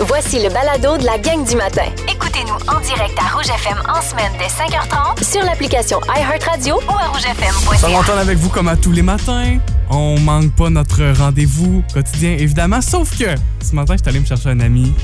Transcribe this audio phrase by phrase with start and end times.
[0.00, 1.82] Voici le balado de la gang du matin.
[2.08, 7.08] Écoutez-nous en direct à Rouge FM en semaine dès 5h30 Sur l'application iHeartRadio ou à
[7.08, 7.88] rougefm.ca.
[7.88, 9.58] m'entend avec vous comme à tous les matins.
[9.90, 12.80] On manque pas notre rendez-vous quotidien, évidemment.
[12.80, 13.24] Sauf que
[13.60, 14.94] ce matin, je suis allé me chercher un ami.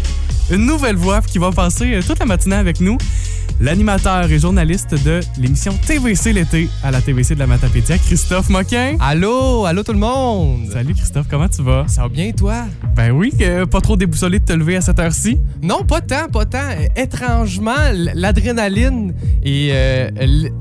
[0.50, 2.96] Une nouvelle voix qui va passer euh, toute la matinée avec nous.
[3.60, 8.96] L'animateur et journaliste de l'émission TVC l'été à la TVC de la Matapédia, Christophe Moquin.
[9.00, 10.68] Allô, allô tout le monde!
[10.72, 11.84] Salut Christophe, comment tu vas?
[11.86, 12.64] Ça va bien, toi?
[12.96, 15.38] Ben oui, que pas trop déboussolé de te lever à cette heure-ci.
[15.62, 16.58] Non, pas tant, pas tant.
[16.58, 20.10] Euh, Étrangement, l'adrénaline et, euh,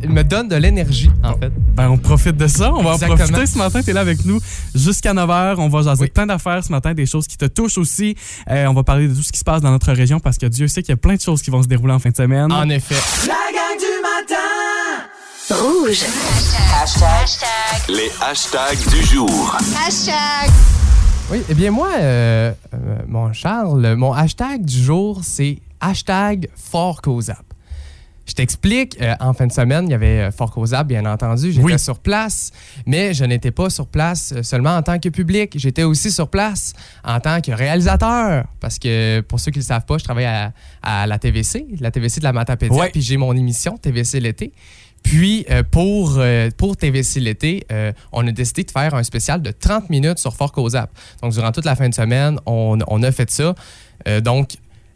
[0.08, 1.52] me donne de l'énergie, en fait.
[1.76, 2.72] Ben on profite de ça.
[2.74, 3.14] On va Exactement.
[3.14, 3.82] en profiter ce matin.
[3.84, 4.40] Tu es là avec nous
[4.76, 5.56] jusqu'à 9h.
[5.58, 6.10] On va jaser Oui.
[6.10, 8.16] plein d'affaires ce matin, des choses qui te touchent aussi.
[8.52, 10.46] Euh, on va parler de tout ce qui se passe dans notre région parce que
[10.46, 12.16] Dieu sait qu'il y a plein de choses qui vont se dérouler en fin de
[12.16, 12.52] semaine.
[12.52, 12.93] En effet.
[13.26, 14.36] La gang du matin!
[15.50, 16.06] Rouge.
[17.90, 19.58] Les hashtags du jour.
[21.32, 27.02] Oui, eh bien moi, euh, euh, mon Charles, mon hashtag du jour, c'est hashtag Fort
[27.02, 27.53] Causap.
[28.26, 31.52] Je t'explique, euh, en fin de semaine, il y avait euh, Fort Causap, bien entendu.
[31.52, 31.78] J'étais Oui.
[31.80, 32.52] sur place,
[32.86, 35.54] mais je n'étais pas sur place euh, seulement en tant que public.
[35.58, 36.72] J'étais aussi sur place
[37.04, 38.46] en tant que réalisateur.
[38.62, 41.66] Parce que, pour ceux qui ne le savent pas, je travaille à, à la TVC,
[41.82, 44.54] la TVC de la Matapédia, puis j'ai mon émission TVC l'été.
[45.04, 49.42] Puis, euh, pour, euh, pour TVC l'été, euh, on a décidé de faire un spécial
[49.42, 50.90] de 30 minutes sur Fort Causap.
[51.22, 53.54] Donc, durant toute la fin de semaine, on, on a fait ça.
[54.22, 54.52] Donc,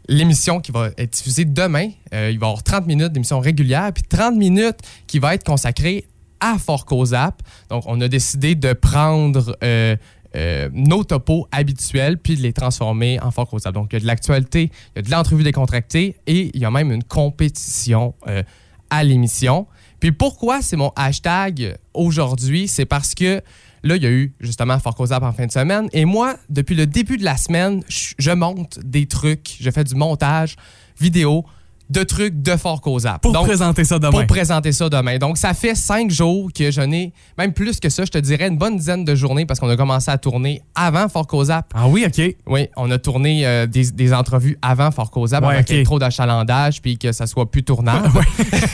[0.08, 3.92] l'émission qui va être diffusée demain, euh, il va y avoir 30 minutes d'émission régulière,
[3.92, 6.06] puis 30 minutes qui va être consacrée
[6.40, 7.42] à Fort Causap.
[7.68, 9.96] Donc, on a décidé de prendre euh,
[10.36, 13.74] euh, nos topos habituels puis de les transformer en Fort Causap.
[13.74, 16.64] Donc, il y a de l'actualité, il y a de l'entrevue décontractée et il y
[16.64, 18.14] a même une compétition
[18.90, 19.66] à l'émission.
[20.00, 22.68] Puis pourquoi c'est mon hashtag aujourd'hui?
[22.68, 23.42] C'est parce que
[23.82, 25.88] là, il y a eu justement Fort Causap en fin de semaine.
[25.92, 29.56] Et moi, depuis le début de la semaine, je monte des trucs.
[29.60, 30.56] Je fais du montage
[31.00, 31.44] vidéo
[31.90, 33.22] de trucs de Fort Causap.
[33.22, 34.10] pour Donc, présenter ça demain.
[34.10, 35.16] pour présenter ça demain.
[35.16, 38.48] Donc, ça fait cinq jours que je n'ai, même plus que ça, je te dirais
[38.48, 41.72] une bonne dizaine de journées parce qu'on a commencé à tourner avant Fort Causap.
[41.74, 42.36] ah oui, OK.
[42.46, 45.78] Oui, on a tourné euh, des, des entrevues avant Fort Causap Ouais, avant qu'il y
[45.80, 48.10] ait trop d'achalandage puis que ça soit plus tournable.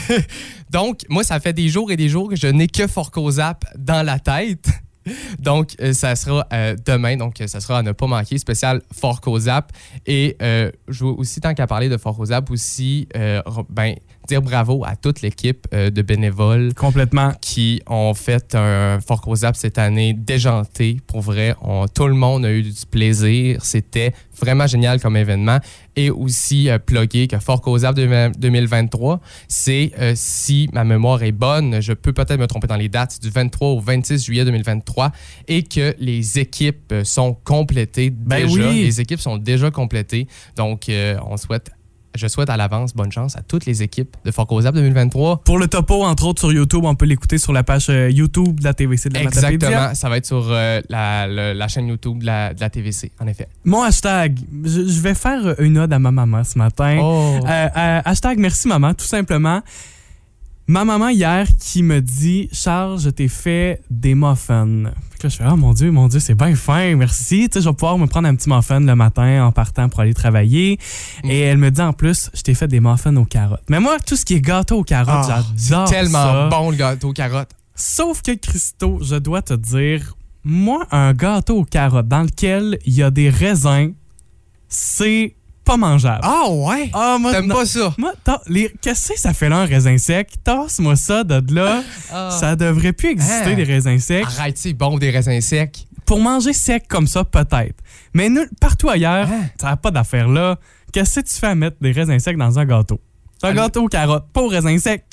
[0.71, 3.65] Donc, moi, ça fait des jours et des jours que je n'ai que Fort Causap
[3.79, 4.67] dans la tête.
[5.39, 7.17] Donc, euh, ça sera euh, demain.
[7.17, 9.73] Donc, euh, ça sera à ne pas manquer, spécial Fort Causap.
[10.07, 13.09] Et je veux aussi, tant qu'à parler de Fort Causap, aussi
[13.69, 13.95] ben,
[14.27, 17.33] dire bravo à toute l'équipe euh, de bénévoles Complètement.
[17.41, 20.99] qui ont fait un Fort Causap cette année déjanté.
[21.07, 23.65] Pour vrai, on- tout le monde a eu du plaisir.
[23.65, 25.59] C'était vraiment génial comme événement.
[25.97, 31.33] Et aussi, euh, plugger que Fort Causap de- 2023, c'est, euh, si ma mémoire est
[31.33, 35.13] bonne, je peux peut-être me tromper dans les dates, du 23 au 26 juillet 2023
[35.49, 38.69] et que les équipes euh, sont complétées Ben déjà.
[38.71, 38.83] oui.
[38.85, 40.27] Les équipes sont déjà complétées.
[40.57, 40.91] Donc,
[41.27, 41.71] on souhaite...
[42.17, 45.43] Je souhaite à l'avance bonne chance à toutes les équipes de Fort Causap 2023.
[45.45, 48.61] Pour le topo, entre autres, sur YouTube, on peut l'écouter sur la page euh, YouTube
[48.61, 49.51] de la TVC de la Matapédia.
[49.51, 49.95] Exactement.
[49.95, 53.49] Ça va être sur euh, la, chaîne YouTube de la, de la TVC, en effet.
[53.65, 56.99] Mon hashtag, je, je vais faire une ode à ma maman ce matin.
[57.01, 57.41] Oh.
[57.45, 59.61] Euh, euh, hashtag merci maman, tout simplement.
[60.67, 64.85] Ma maman hier qui me dit Charles, je t'ai fait des muffins.
[65.25, 67.49] Là, je fais Ah mon Dieu, mon Dieu, c'est bien fin, merci.
[67.49, 70.01] Tu sais, je vais pouvoir me prendre un petit muffin le matin en partant pour
[70.01, 70.79] aller travailler.
[71.25, 71.31] Mm.
[71.31, 73.65] Et elle me dit en plus, je t'ai fait des muffins aux carottes.
[73.71, 75.89] Mais moi, tout ce qui est gâteau aux carottes, Ah, j'adore.
[75.89, 76.49] Tellement ça.
[76.51, 77.53] bon le gâteau aux carottes.
[77.75, 80.15] Sauf que Christo, je dois te dire,
[80.45, 83.93] moi, un gâteau aux carottes dans lequel il y a des raisins,
[84.69, 85.35] c'est
[85.65, 86.21] pas mangeable.
[86.23, 86.91] Ah ouais?
[86.93, 87.95] Ah, moi, T'aimes pas ça?
[87.99, 88.13] Moi,
[88.49, 90.29] les- qu'est-ce que ça fait là, un raisin sec?
[90.45, 91.83] Tasse-moi ça de là.
[92.13, 92.31] Ah.
[92.39, 93.55] Ça devrait plus exister, Ah.
[93.55, 94.25] des raisins secs.
[94.39, 95.87] Arrête, c'est bon des raisins secs.
[96.07, 97.77] Pour manger sec comme ça, peut-être.
[98.13, 98.29] Mais
[98.61, 99.45] partout ailleurs, Ah.
[99.61, 100.57] ça n'a pas d'affaire là.
[100.93, 103.01] Qu'est-ce que tu fais à mettre des raisins secs dans un gâteau?
[103.41, 105.05] C'est un gâteau aux carottes, pas aux raisins secs.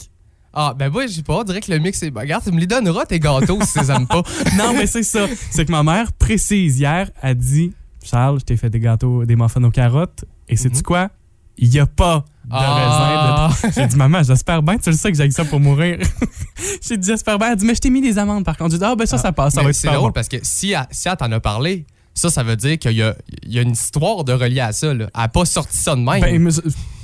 [0.53, 2.11] Ah, ben moi, je sais pas, on dirait que le mix est.
[2.11, 4.21] ben, Regarde, tu me les donneras tes gâteaux si tu les aimes pas.
[4.57, 5.25] Non, mais c'est ça.
[5.49, 7.71] C'est que ma mère précise hier, a dit
[8.03, 10.25] Charles, je t'ai fait des gâteaux, des muffins aux carottes.
[10.51, 10.81] Et sais-tu Mhm.
[10.83, 11.09] quoi?
[11.57, 13.47] Il n'y a pas de Ah.
[13.49, 13.67] raisin.
[13.69, 15.97] de- J'ai dit, maman, j'espère bien, tu le sais que j'ai ça pour mourir.
[16.87, 17.51] J'ai dit, j'espère bien.
[17.51, 18.71] Elle dit, mais je t'ai mis des amandes par contre.
[18.71, 20.13] J'ai dit, ah, ben ça, ça passe, ça Mais va être c'est super drôle bon.
[20.13, 23.03] parce que si elle, si elle t'en a parlé, ça, ça veut dire qu'il y
[23.03, 24.93] a, il y a une histoire de relier à ça.
[24.93, 25.07] Là.
[25.13, 26.19] Elle n'a pas sorti ça de même.
[26.21, 26.51] Ben,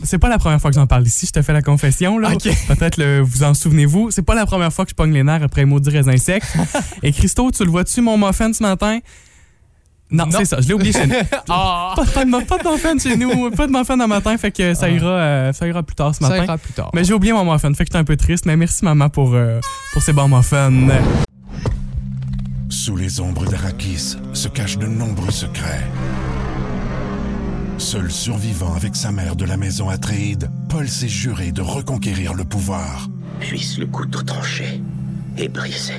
[0.04, 1.26] c'est pas la première fois que j'en parle ici.
[1.28, 2.18] Je te fais la confession.
[2.18, 2.32] là.
[2.68, 4.12] Peut-être vous en souvenez-vous.
[4.12, 6.44] C'est pas la première fois que je pogne les nerfs après un maudit raisin sec.
[7.04, 9.00] Et Christo, tu le vois-tu, mon muffin ce matin?
[10.10, 10.32] Non, Non.
[10.40, 10.62] c'est ça.
[10.62, 11.14] Je l'ai oublié chez nous.
[11.50, 11.94] Ah!
[11.96, 13.52] Pas, de, pas de muffin chez nous.
[13.52, 14.38] Pas de muffin dans matin.
[14.38, 16.44] Fait que ça ira, euh, ça ira plus tard ce ça matin.
[16.46, 16.92] ira plus tard.
[16.94, 17.70] Mais j'ai oublié mon muffin.
[17.74, 18.46] Fait que j'étais un peu triste.
[18.46, 19.60] Mais merci, maman, pour, euh,
[19.94, 20.72] pour ces bons muffins.
[22.70, 25.84] Sous les ombres d'Arakis se cachent de nombreux secrets.
[27.78, 32.44] Seul survivant avec sa mère de la maison Atréide, Paul s'est juré de reconquérir le
[32.44, 33.08] pouvoir.
[33.40, 34.82] Puisse le couteau tranché
[35.38, 35.94] et brisé.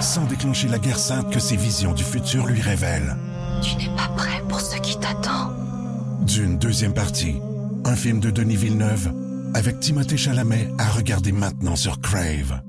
[0.00, 3.16] Sans déclencher la guerre sainte que ses visions du futur lui révèlent.
[3.62, 5.52] Tu n'es pas prêt pour ce qui t'attend.
[6.26, 7.36] D'une deuxième partie,
[7.84, 9.12] un film de Denis Villeneuve
[9.54, 12.60] avec Timothée Chalamet à regarder maintenant sur Crave.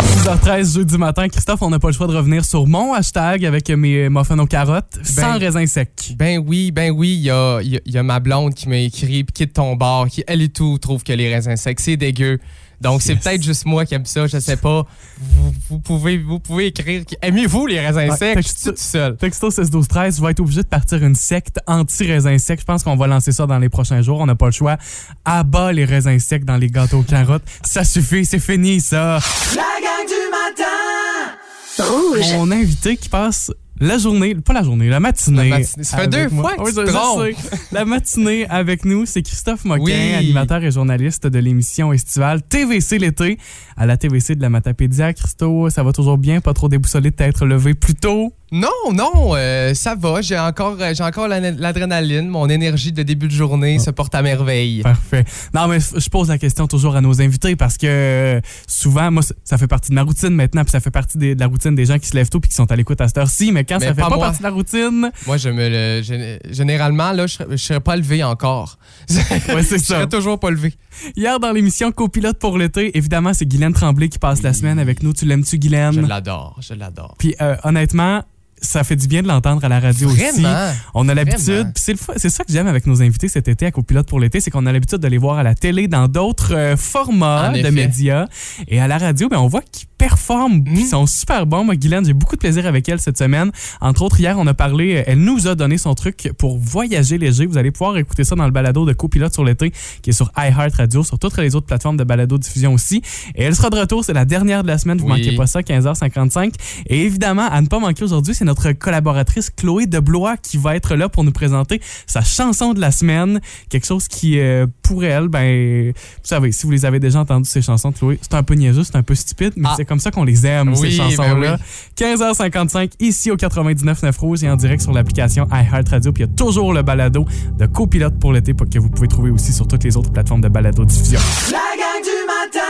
[0.00, 1.28] 6h13 jeudi matin.
[1.28, 4.46] Christophe, on n'a pas le choix de revenir sur mon hashtag avec mes muffins aux
[4.46, 6.14] carottes sans raisin sec.
[6.16, 8.68] Ben oui, ben oui, il y a, il y a- y a ma blonde qui
[8.68, 11.78] m'a écrit, puis quitte ton bar, qui elle et tout trouve que les raisins secs,
[11.78, 12.38] c'est dégueu.
[12.80, 14.84] Donc c'est peut-être juste moi qui aime ça, je sais pas.
[15.18, 18.34] Vous, vous pouvez, vous pouvez écrire, aimez-vous les raisins Ouais, secs?
[18.34, 19.16] fait Je suis tout seul.
[19.16, 22.60] Texto 16 12 13, je vais être obligé de partir une secte anti-raisin sec.
[22.60, 24.20] Je pense qu'on va lancer ça dans les prochains jours.
[24.20, 24.76] On n'a pas le choix.
[25.24, 27.44] Abat les raisins secs dans les gâteaux aux carottes.
[27.64, 29.18] Ça suffit, c'est fini ça.
[29.54, 32.32] La gang du matin Rouge.
[32.34, 33.50] Mon invité qui passe
[33.80, 35.48] la journée, pas la journée, la matinée.
[35.50, 35.84] La matinée.
[35.84, 36.42] Ça fait deux moi.
[36.54, 37.74] fois que Oui, tu te.
[37.74, 40.14] La matinée avec nous, c'est Christophe Moquin, Oui.
[40.14, 43.38] animateur et journaliste de l'émission estivale TVC l'été
[43.76, 45.12] à la TVC de la Matapédia.
[45.12, 46.40] Christo, ça va toujours bien?
[46.40, 48.32] Pas trop déboussolé de t'être levé plus tôt?
[48.52, 50.20] Non, non, euh, ça va.
[50.22, 52.28] J'ai encore, euh, j'ai encore la- l'adrénaline.
[52.28, 54.82] Mon énergie de début de journée se porte à merveille.
[54.82, 55.24] Parfait.
[55.52, 59.58] Non, mais je pose la question toujours à nos invités parce que souvent, moi, ça-
[59.58, 61.98] fait partie de ma routine maintenant, puis ça fait partie de la routine des gens
[61.98, 63.50] qui se lèvent tôt puis qui sont à l'écoute à cette heure-ci.
[63.50, 66.38] Mais quand Mais ça fait pas partie de la routine, Moi, je me le, gén-
[66.52, 68.78] généralement, là, je serais- je serais pas levé encore.
[69.10, 69.94] ouais, c'est Je ça.
[69.96, 70.74] serais toujours pas levé.
[71.16, 75.02] Hier, dans l'émission Copilote pour l'été, évidemment, c'est Guylaine Tremblay qui passe la semaine avec
[75.02, 75.12] nous.
[75.12, 76.06] Tu l'aimes-tu, Je Guylaine?
[76.06, 77.14] l'adore, je l'adore.
[77.18, 78.22] Puis euh, honnêtement,
[78.62, 80.40] ça fait du bien de l'entendre à la radio aussi.
[80.40, 80.72] Vraiment?
[80.94, 81.96] On a l'habitude, c'est
[82.30, 84.72] ça que j'aime avec nos invités cet été à Copilote pour l'été, c'est qu'on a
[84.72, 87.70] l'habitude de les voir à la télé dans d'autres euh, formats En de effet.
[87.70, 88.26] médias.
[88.68, 90.78] Et à la radio, ben, on voit qu'ils performent, puis Mm.
[90.80, 91.64] ils sont super bons.
[91.64, 93.50] Moi, Guylaine, j'ai beaucoup de plaisir avec elle cette semaine.
[93.80, 97.16] Entre autres, hier, on a parlé, euh, elle nous a donné son truc pour voyager
[97.16, 97.46] léger.
[97.46, 99.72] Vous allez pouvoir écouter ça dans le balado de Copilote sur l'été,
[100.02, 103.00] qui est sur iHeartRadio, sur toutes les autres plateformes de balado diffusion aussi.
[103.34, 105.10] Et elle sera de retour, c'est la dernière de la semaine, vous Oui.
[105.24, 106.52] manquez pas ça, 15h55.
[106.86, 110.96] Et évidemment, à ne pas manquer aujourd'hui, c'est notre collaboratrice Chloé Deblois qui va être
[110.96, 113.40] là pour nous présenter sa chanson de la semaine.
[113.70, 117.48] Quelque chose qui, euh, pour elle, ben, vous savez, si vous les avez déjà entendues,
[117.48, 119.74] ces chansons de Chloé, c'est un peu niaiseux, c'est un peu stupide, mais Ah.
[119.76, 121.56] c'est comme ça qu'on les aime, Oui, ces ben chansons-là.
[121.58, 122.04] oui.
[122.06, 126.12] 15h55, ici au 99.9 Rouge et en direct sur l'application iHeartRadio.
[126.12, 127.24] Puis il y a toujours le balado
[127.58, 130.48] de copilote pour l'été que vous pouvez trouver aussi sur toutes les autres plateformes de
[130.48, 131.20] balado diffusion.
[131.50, 132.60] La gang du matin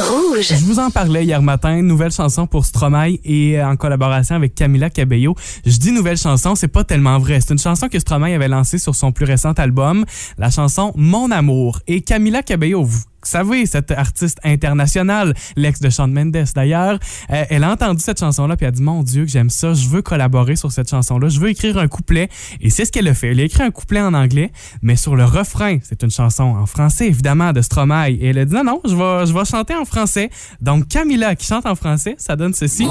[0.00, 0.46] Rouge.
[0.50, 4.54] Je vous en parlais hier matin, nouvelle chanson pour Stromae et euh, en collaboration avec
[4.54, 5.34] Camila Cabello.
[5.66, 7.40] Je dis nouvelle chanson, c'est pas tellement vrai.
[7.40, 10.04] C'est une chanson que Stromae avait lancée sur son plus récent album,
[10.38, 11.80] la chanson Mon amour.
[11.88, 16.98] Et Camila Cabello, vous savez, cette artiste internationale, l'ex de Shawn Mendes d'ailleurs,
[17.30, 19.88] euh, elle a entendu cette chanson-là puis a dit Mon Dieu, que j'aime ça, je
[19.88, 22.28] veux collaborer sur cette chanson-là, je veux écrire un couplet.
[22.60, 23.28] Et c'est ce qu'elle a fait.
[23.28, 26.66] Elle a écrit un couplet en anglais, mais sur le refrain, c'est une chanson en
[26.66, 28.10] français évidemment de Stromae.
[28.10, 30.30] Et elle a dit Non, non, je vais, je vais chanter en français.
[30.60, 32.86] Donc Camila qui chante en français, ça donne ceci.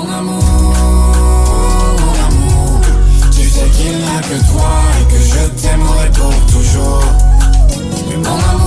[3.31, 7.03] Tu sais qu'il n'y que toi et que je t'aimerai pour toujours.
[8.17, 8.66] Mon amour,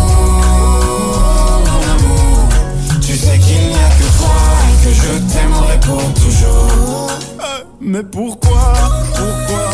[5.12, 7.11] je t'aimerai pour toujours.
[7.40, 8.75] Euh, Mais pourquoi,
[9.14, 9.71] pourquoi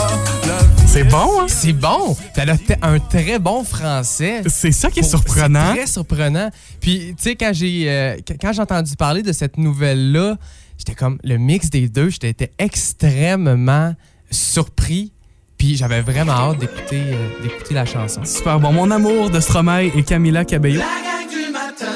[0.87, 1.47] C'est bon, hein?
[1.49, 2.17] C'est bon.
[2.37, 4.43] Elle a un très bon français.
[4.47, 5.71] C'est ça qui est surprenant.
[5.73, 6.51] C'est très surprenant.
[6.81, 10.37] Puis, tu sais, quand j'ai euh, qu- quand j'ai entendu parler de cette nouvelle-là,
[10.79, 13.95] j'étais comme le mix des deux, j'étais extrêmement
[14.31, 15.13] surpris.
[15.59, 18.21] Puis j'avais vraiment hâte d'écouter euh, d'écouter la chanson.
[18.25, 18.73] Super bon.
[18.73, 20.81] Mon amour de Stromae et Camila Cabello.
[20.81, 21.87] La gang du matin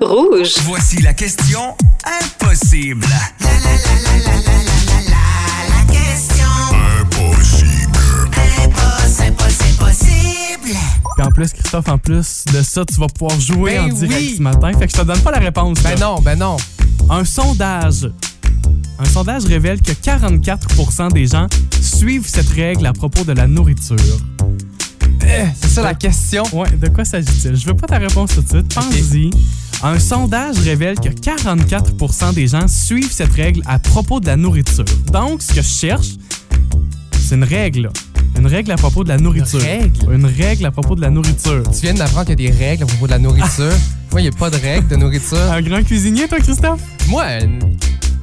[0.00, 0.54] Rouge.
[0.64, 3.06] Voici la question impossible.
[11.16, 14.20] Puis en plus, Christophe, en plus de ça, tu vas pouvoir jouer Ben en direct
[14.20, 14.34] oui.
[14.36, 14.70] ce matin.
[14.78, 15.78] Fait que je te donne pas la réponse.
[15.82, 16.06] Ben là.
[16.06, 16.56] non, ben non.
[17.08, 18.10] Un sondage.
[18.98, 21.46] Un sondage révèle que 44% des gens
[21.80, 23.96] suivent cette règle à propos de la nourriture.
[25.60, 26.44] c'est ça la question.
[26.52, 27.56] Ouais, de quoi s'agit-il?
[27.56, 28.74] Je veux pas ta réponse tout de suite.
[28.74, 29.30] Pense-y.
[29.82, 34.84] Un sondage révèle que 44% des gens suivent cette règle à propos de la nourriture.
[35.12, 36.08] Donc, ce que je cherche,
[37.18, 37.90] c'est une règle.
[38.38, 39.60] Une règle à propos de la nourriture.
[39.60, 40.12] règle?
[40.12, 41.62] Une règle à propos de la nourriture.
[41.72, 43.72] Tu viens d'apprendre qu'il y a des règles à propos de la nourriture.
[44.12, 45.38] Moi, il n'y a pas de règles de nourriture.
[45.52, 46.80] Un grand cuisinier, toi, Christophe?
[47.08, 47.24] Moi,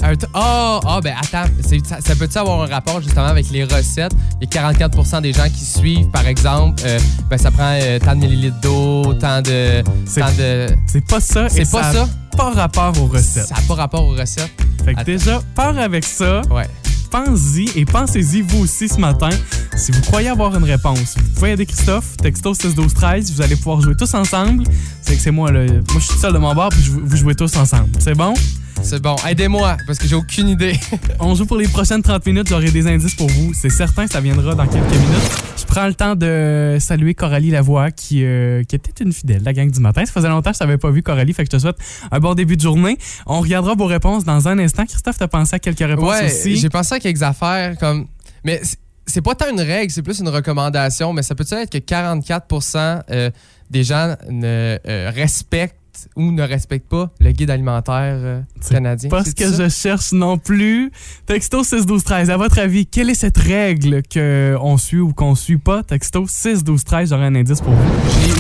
[0.03, 4.13] un- Ah, ah, ben attends, ça, ça peut-tu avoir un rapport justement avec les recettes?
[4.41, 7.99] Il y a 44% des gens qui suivent, par exemple, euh, ben ça prend euh,
[7.99, 9.83] tant de millilitres d'eau, tant de.
[10.05, 10.67] C'est- Tant de...
[10.87, 11.49] C'est pas ça.
[11.49, 12.07] C'est pas ça?
[12.35, 13.47] Pas rapport aux recettes.
[13.47, 14.51] Ça n'a pas rapport aux recettes?
[14.83, 15.11] Fait que Attends.
[15.11, 16.41] déjà, pars avec ça.
[16.51, 16.67] Ouais.
[17.11, 19.29] Pense-y et pensez-y vous aussi ce matin.
[19.77, 23.41] Si vous croyez avoir une réponse, vous pouvez aider Christophe, texto 6 12 13 vous
[23.43, 24.63] allez pouvoir jouer tous ensemble.
[25.01, 25.63] C'est que c'est moi, là.
[25.65, 27.89] Moi, je suis seul de mon bord, puis vous jouez tous ensemble.
[27.99, 28.33] C'est bon?
[28.81, 29.15] C'est bon.
[29.27, 30.73] Aidez-moi, parce que j'ai aucune idée.
[31.19, 32.47] On joue pour les prochaines 30 minutes.
[32.49, 33.53] J'aurai des indices pour vous.
[33.53, 35.31] C'est certain, ça viendra dans quelques minutes.
[35.57, 39.45] Je prends le temps de saluer Coralie Lavoie, qui, euh, qui était une fidèle, de
[39.45, 40.05] la gang du matin.
[40.05, 41.77] Ça faisait longtemps que je t'avais pas vu, Coralie, fait que je te souhaite
[42.11, 42.97] un bon début de journée.
[43.25, 44.85] On regardera vos réponses dans un instant.
[44.85, 46.57] Christophe, t'as pensé à quelques réponses ouais, aussi?
[46.57, 48.07] j'ai pensé à quelques affaires comme.
[48.43, 51.69] Mais c'est- c'est pas tant une règle, c'est plus une recommandation, mais ça peut être
[51.69, 53.29] que 44% euh,
[53.69, 55.75] des gens ne euh, respectent
[56.15, 59.09] ou ne respectent pas le guide alimentaire euh, canadien.
[59.09, 59.63] Pas ce que ça?
[59.65, 60.91] je cherche non plus.
[61.25, 62.29] Texto 6 12 13.
[62.29, 65.83] À votre avis, quelle est cette règle qu'on suit ou qu'on suit pas?
[65.83, 67.09] Texto 6 12 13.
[67.09, 67.83] J'aurai un indice pour vous.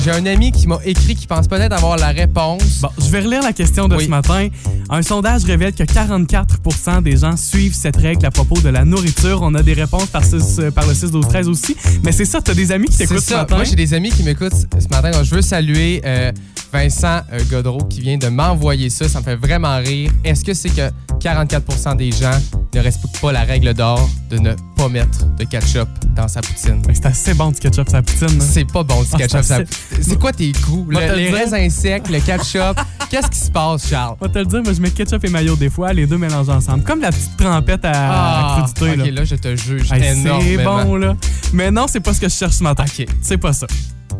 [0.03, 2.81] J'ai- un ami qui m'a écrit qui pense peut-être avoir la réponse.
[2.81, 4.05] Bon, je vais relire la question de Oui.
[4.05, 4.47] ce matin.
[4.89, 9.39] Un sondage révèle que 44 des gens suivent cette règle à propos de la nourriture.
[9.41, 11.75] On a des réponses par, six- euh, par le 6 12 13 aussi.
[12.03, 13.55] Mais c'est ça, t'as des amis qui t'écoutent ce matin?
[13.55, 15.11] Moi, j'ai des amis qui m'écoutent ce matin.
[15.23, 16.31] Je veux saluer euh,
[16.71, 19.07] Vincent euh, Godreau qui vient de m'envoyer ça.
[19.07, 20.11] Ça me fait vraiment rire.
[20.23, 22.31] Est-ce que c'est que 44% des gens
[22.73, 26.81] ne respectent pas la règle d'or de ne pas mettre de ketchup dans sa poutine?
[26.93, 28.41] C'est assez bon du ketchup la poutine.
[28.41, 28.45] hein?
[28.51, 29.43] C'est pas bon du Ah, ketchup.
[29.43, 29.67] ça- assez-
[30.01, 30.85] C'est quoi tes goûts?
[30.89, 31.35] Le- les dire.
[31.37, 32.79] raisins secs, le ketchup.
[33.09, 34.15] Qu'est-ce qui se passe, Charles?
[34.19, 36.51] Va te le dire, moi, je mets ketchup et maillot des fois, les deux mélangés
[36.51, 36.83] ensemble.
[36.83, 38.85] Comme la petite trempette à, à crudité.
[38.89, 39.11] Ah, ok, là.
[39.11, 41.15] là, je te juge Hey, c'est bon, là.
[41.53, 42.85] Mais non, c'est pas ce que je cherche ce matin.
[42.87, 43.05] OK.
[43.21, 43.67] C'est pas ça.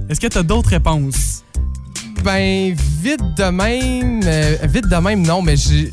[0.09, 1.43] Est-ce que t'as d'autres réponses?
[2.23, 4.21] Ben, vite de même.
[4.25, 5.91] euh, vite de même, non, mais j'ai.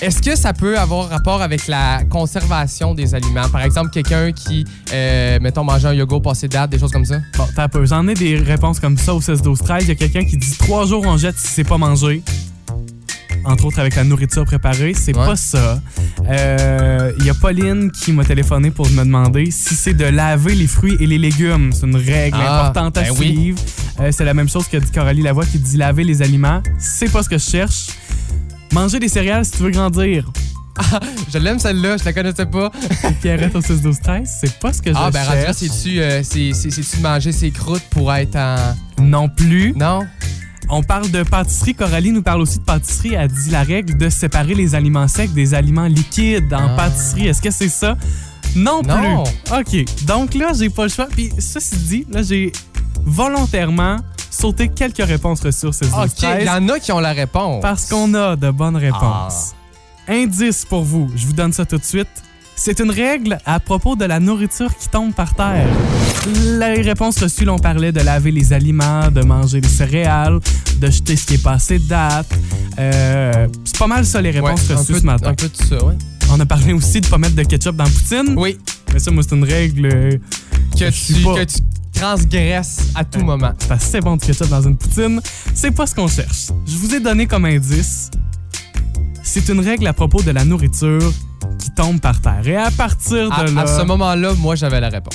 [0.00, 3.48] Est-ce que ça peut avoir rapport avec la conservation des aliments?
[3.50, 7.16] Par exemple, quelqu'un qui, euh, mettons, mange un yogourt passé date, des choses comme ça?
[7.36, 7.84] Bon, t'as peu.
[7.84, 10.36] J'en ai des réponses comme ça au 16 12 13 Il y a quelqu'un qui
[10.36, 12.22] dit trois jours on jette si c'est pas mangé.
[13.44, 14.92] Entre autres avec la nourriture préparée.
[14.94, 15.24] C'est Ouais.
[15.26, 15.80] pas ça.
[16.28, 20.54] Euh, Il y a Pauline qui m'a téléphoné pour me demander si c'est de laver
[20.54, 21.72] les fruits et les légumes.
[21.72, 23.34] C'est une règle Ah, importante à ben oui.
[23.34, 23.58] suivre.
[24.00, 26.62] Euh, c'est la même chose que dit Coralie Lavoie qui dit laver les aliments.
[26.78, 27.86] C'est pas ce que je cherche.
[28.72, 30.30] Manger des céréales si tu veux grandir.
[31.32, 32.70] Je l'aime celle-là, je la connaissais pas.
[33.20, 35.56] Pierrette au 6 12 13 c'est pas ce que je Ah, ben, cherche.
[35.56, 38.56] c'est-tu euh, c'est- c'est- c'est-tu de manger ses croûtes pour être en.
[39.02, 39.72] Non plus.
[39.74, 40.00] Non?
[40.70, 41.74] On parle de pâtisserie.
[41.74, 43.14] Coralie nous parle aussi de pâtisserie.
[43.14, 46.76] Elle dit la règle de séparer les aliments secs des aliments liquides en Ah.
[46.76, 47.28] pâtisserie.
[47.28, 47.96] Est-ce que c'est ça?
[48.54, 49.24] Non, Non.
[49.24, 49.54] plus.
[49.84, 50.04] OK.
[50.04, 51.06] Donc là, j'ai pas le choix.
[51.06, 52.52] Puis ceci dit, là, j'ai
[53.04, 53.96] volontairement
[54.30, 57.62] sauté quelques réponses reçues sur ces Ok, il y en a qui ont la réponse.
[57.62, 59.54] parce qu'on a de bonnes réponses.
[60.06, 60.12] Ah.
[60.12, 61.08] Indice pour vous.
[61.16, 62.08] Je vous donne ça tout de suite.
[62.60, 65.68] C'est une règle à propos de la nourriture qui tombe par terre.
[66.58, 70.40] Les réponses reçues, l'on parlait de laver les aliments, de manger les céréales,
[70.80, 72.26] de jeter ce qui est passé de date.
[72.78, 75.30] Euh, c'est pas mal ça les réponses Ouais, reçues peu- ce matin.
[75.30, 75.94] Un peu de ça, ouais.
[76.30, 78.34] On a parlé aussi de pas mettre de ketchup dans la poutine.
[78.36, 78.58] Oui,
[78.92, 79.86] Mais ça, moi, c'est une règle.
[79.86, 80.10] euh,
[80.72, 81.62] que tu, que tu
[81.94, 83.24] transgresses à tout Ouais.
[83.24, 83.52] moment.
[83.60, 85.20] C'est assez bon du ketchup dans une poutine.
[85.54, 86.48] C'est pas ce qu'on cherche.
[86.66, 88.10] Je vous ai donné comme indice.
[89.22, 91.12] C'est une règle à propos de la nourriture
[91.58, 92.46] qui tombe par terre.
[92.46, 93.62] Et à partir À, de là.
[93.62, 95.14] à ce moment-là, moi, j'avais la réponse.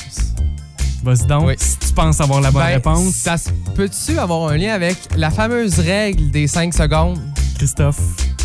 [1.03, 1.55] Vas-y donc, Oui.
[1.57, 3.35] si tu penses avoir la bonne Ben, réponse, Ça
[3.75, 7.19] peut-tu avoir un lien avec la fameuse règle des 5 secondes?
[7.57, 7.99] Christophe,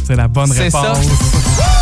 [0.07, 0.93] c'est la bonne C'est ça.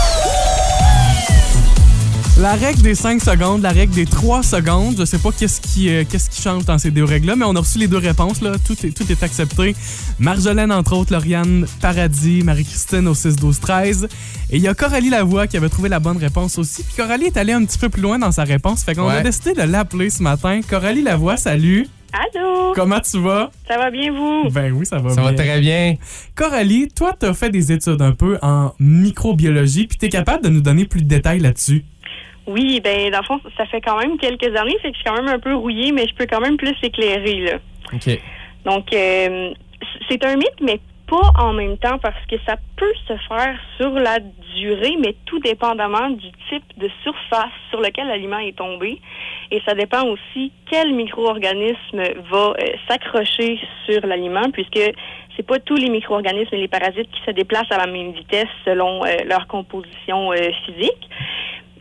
[2.38, 5.88] La règle des 5 secondes, la règle des 3 secondes, je sais pas qu'est-ce qui,
[5.88, 8.42] euh, qu'est-ce qui change dans ces deux règles-là, mais on a reçu les deux réponses,
[8.42, 8.52] là.
[8.64, 9.74] Tout, est, tout est accepté.
[10.18, 14.04] Marjolaine, entre autres, Lauriane Paradis, Marie-Christine au 6-12-13.
[14.50, 16.82] Et il y a Coralie Lavoie qui avait trouvé la bonne réponse aussi.
[16.82, 19.22] Puis Coralie est allée un petit peu plus loin dans sa réponse, fait qu'on a
[19.22, 20.60] décidé de l'appeler ce matin.
[20.68, 21.88] Coralie Lavoie, salut!
[22.12, 22.72] Allô?
[22.74, 23.50] Comment tu vas?
[23.66, 24.50] Ça va bien, vous?
[24.50, 25.30] Ben oui, ça va Ça bien.
[25.30, 25.96] va très bien.
[26.34, 30.44] Coralie, toi, tu as fait des études un peu en microbiologie, puis tu es capable
[30.44, 31.84] de nous donner plus de détails là-dessus.
[32.46, 35.04] Oui, ben, dans le fond, ça fait quand même quelques années, fait que je suis
[35.04, 37.58] quand même un peu rouillée, mais je peux quand même plus éclairer, là.
[37.92, 38.20] OK.
[38.64, 39.52] Donc, euh,
[40.08, 43.90] c'est un mythe, mais pas en même temps parce que ça peut se faire sur
[43.90, 44.18] la
[44.56, 49.00] durée, mais tout dépendamment du type de surface sur lequel l'aliment est tombé.
[49.50, 54.80] Et ça dépend aussi quel micro-organisme va euh, s'accrocher sur l'aliment, puisque
[55.36, 58.48] c'est pas tous les micro-organismes et les parasites qui se déplacent à la même vitesse
[58.64, 61.08] selon euh, leur composition euh, physique.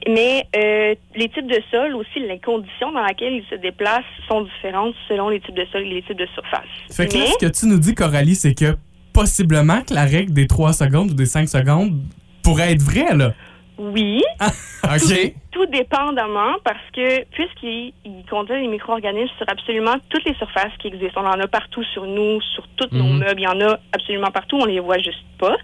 [0.07, 4.41] Mais euh, les types de sols aussi, les conditions dans lesquelles ils se déplacent sont
[4.41, 6.63] différentes selon les types de sols et les types de surface.
[6.91, 8.75] Fait que là, Mais- ce que tu nous dis, Coralie, c'est que
[9.13, 11.99] possiblement que la règle des 3 secondes ou des 5 secondes
[12.43, 13.33] pourrait être vraie, là.
[13.77, 14.21] Oui.
[14.83, 15.33] OK.
[15.51, 20.87] Tout dépendamment parce que puisqu'il il contient des micro-organismes sur absolument toutes les surfaces qui
[20.87, 23.19] existent, on en a partout sur nous, sur tous nos Mhm.
[23.19, 25.55] meubles, il y en a absolument partout, on les voit juste pas.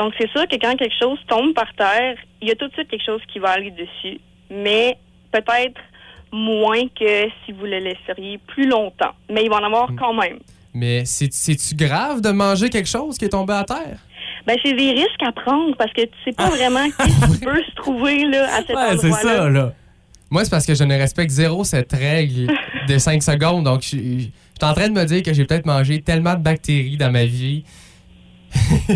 [0.00, 2.72] Donc c'est sûr que quand quelque chose tombe par terre, il y a tout de
[2.72, 4.18] suite quelque chose qui va aller dessus,
[4.50, 4.96] mais
[5.30, 5.78] peut-être
[6.32, 9.12] moins que si vous le laisseriez plus longtemps.
[9.30, 10.38] Mais il va en avoir quand même.
[10.72, 13.98] Mais c'est- c'est-tu grave de manger quelque chose qui est tombé à terre?
[14.46, 16.86] Ben, c'est des risques à prendre parce que tu sais pas vraiment
[17.32, 19.50] qui peut se trouver là, à cet endroit-là.
[19.50, 19.72] là.
[20.30, 22.46] Moi, c'est parce que je ne respecte zéro cette règle
[22.88, 23.64] de 5 secondes.
[23.64, 26.96] Donc, je suis en train de me dire que j'ai peut-être mangé tellement de bactéries
[26.96, 27.64] dans ma vie.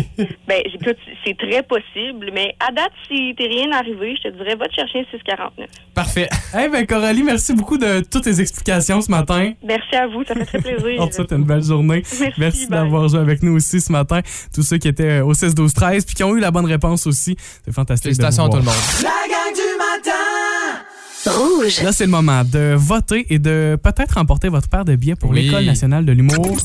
[0.47, 4.55] Ben, écoute, c'est très possible, mais à date, si t'es rien arrivé, je te dirais,
[4.55, 5.67] va te chercher un 649.
[5.93, 6.27] Parfait.
[6.57, 9.51] Eh ben Coralie, merci beaucoup de toutes tes explications ce matin.
[9.63, 11.01] Merci à vous, ça fait très plaisir.
[11.01, 12.03] On te souhaite une belle journée.
[12.37, 14.21] Merci, d'avoir joué avec nous aussi ce matin.
[14.53, 16.65] Tous ceux qui étaient euh, au 16 12 13 puis qui ont eu la bonne
[16.65, 17.35] réponse aussi.
[17.65, 18.03] C'est fantastique.
[18.05, 18.73] Félicitations à tout le monde.
[19.03, 21.81] La gang du matin Rouge.
[21.83, 25.31] Là, c'est le moment de voter et de peut-être remporter votre paire de billets pour
[25.31, 25.41] Oui.
[25.45, 26.55] l'École nationale de l'humour.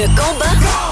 [0.00, 0.87] Le combat.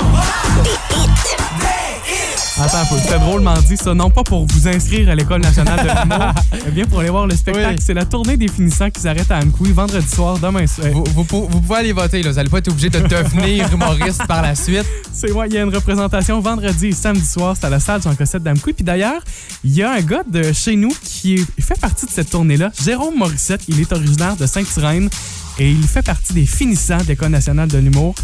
[2.59, 3.93] Attends, faut- c'était drôlement dit ça.
[3.93, 6.33] Non pas pour vous inscrire à l'École nationale de l'humour,
[6.65, 7.75] mais bien pour aller voir le spectacle.
[7.79, 7.85] Oui.
[7.85, 10.89] C'est la tournée des finissants qui s'arrête à Ankoui vendredi soir, demain soir.
[10.91, 12.23] Vous, vous pou- vous pouvez aller voter.
[12.23, 12.31] Là.
[12.31, 14.87] Vous n'allez pas être obligé de devenir humoriste par la suite.
[15.13, 18.01] C'est ouais, il y a une représentation vendredi et samedi soir, c'est à la salle
[18.03, 18.73] Jean Cossette d'Amkoui.
[18.73, 19.21] Puis d'ailleurs,
[19.63, 23.19] il y a un gars de chez nous qui fait partie de cette tournée-là, Jérôme
[23.19, 23.61] Morissette.
[23.69, 25.11] Il est originaire de Sainte-Irène
[25.59, 28.15] et il fait partie des finissants de l'École nationale de l'humour.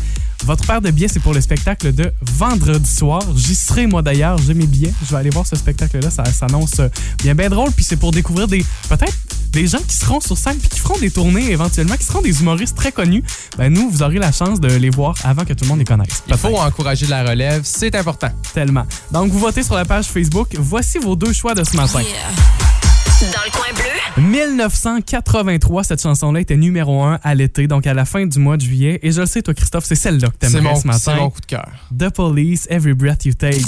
[0.44, 3.22] Votre paire de billets, c'est pour le spectacle de vendredi soir.
[3.36, 4.92] J'y serai, moi d'ailleurs, j'ai mes billets.
[5.04, 6.10] Je vais aller voir ce spectacle-là.
[6.10, 6.88] Ça s'annonce euh,
[7.22, 7.70] bien, bien drôle.
[7.70, 9.16] Puis c'est pour découvrir des peut-être
[9.52, 12.40] des gens qui seront sur scène puis qui feront des tournées éventuellement, qui seront des
[12.40, 13.22] humoristes très connus.
[13.58, 15.84] Ben nous, vous aurez la chance de les voir avant que tout le monde les
[15.84, 16.22] connaisse.
[16.28, 17.62] Il faut encourager la relève.
[17.64, 18.28] C'est important.
[18.54, 18.86] Tellement.
[19.12, 20.48] Donc, vous votez sur la page Facebook.
[20.58, 22.00] Voici vos deux choix de ce matin.
[23.22, 28.04] Dans le coin bleu, 1983, cette chanson-là était numéro 1 à l'été, donc à la
[28.04, 28.98] fin du mois de juillet.
[29.02, 30.98] Et je le sais, toi, Christophe, c'est celle-là que mon, ce matin.
[30.98, 31.68] c'est mon coup de cœur.
[31.96, 33.60] The Police, Every Breath You Take.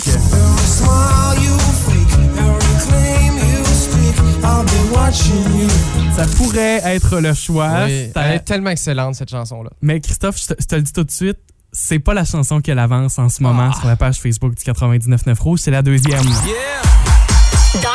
[6.16, 7.84] Ça pourrait être le choix.
[7.86, 9.70] Oui, Ça- elle est tellement excellente, cette chanson-là.
[9.82, 11.38] Mais Christophe, je te, je te le dis tout de suite,
[11.72, 13.78] c'est pas la chanson qu'elle avance en ce moment Ah.
[13.78, 16.22] sur la page Facebook du 99.9 Rouge, c'est la deuxième.
[16.22, 16.30] dans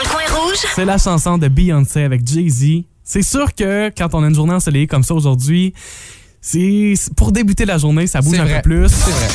[0.03, 0.18] le coin
[0.49, 2.83] rouge, C'est la chanson de Beyoncé avec Jay-Z.
[3.03, 5.73] C'est sûr que quand on a une journée ensoleillée comme ça aujourd'hui,
[6.41, 8.61] c'est pour débuter la journée, ça bouge un vrai.
[8.61, 8.87] peu plus.
[8.89, 9.27] C'est vrai.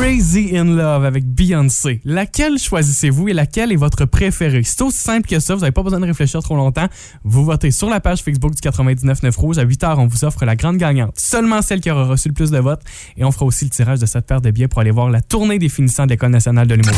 [0.00, 2.00] Crazy in Love avec Beyoncé.
[2.06, 4.62] Laquelle choisissez-vous et laquelle est votre préférée?
[4.64, 6.86] C'est aussi simple que ça, vous n'avez pas besoin de réfléchir trop longtemps.
[7.22, 9.58] Vous votez sur la page Facebook du 99.9 Rouge.
[9.58, 11.20] À 8h, on vous offre la grande gagnante.
[11.20, 12.80] Seulement celle qui aura reçu le plus de votes.
[13.18, 15.20] Et on fera aussi le tirage de cette paire de billets pour aller voir la
[15.20, 16.94] tournée des finissants de l'École nationale de l'humour.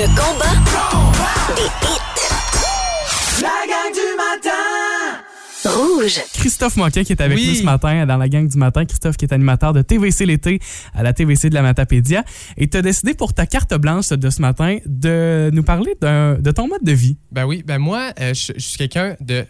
[0.00, 3.40] le combat des hits.
[3.40, 4.77] La gang du matin
[5.68, 6.20] Rouge.
[6.34, 7.48] Christophe Moquet qui est avec Oui.
[7.48, 8.84] nous ce matin dans la gang du matin.
[8.84, 10.60] Christophe qui est animateur de TVC l'été
[10.94, 12.24] à la TVC de la Matapédia.
[12.56, 16.50] Et tu as décidé pour ta carte blanche de ce matin de nous parler de
[16.50, 17.16] ton mode de vie.
[17.32, 19.44] Ben oui, ben moi, euh, je, je suis quelqu'un de